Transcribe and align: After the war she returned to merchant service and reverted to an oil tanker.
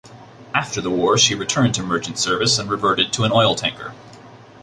After 0.55 0.81
the 0.81 0.89
war 0.89 1.15
she 1.19 1.35
returned 1.35 1.75
to 1.75 1.83
merchant 1.83 2.17
service 2.17 2.57
and 2.57 2.71
reverted 2.71 3.13
to 3.13 3.23
an 3.23 3.31
oil 3.31 3.53
tanker. 3.53 3.93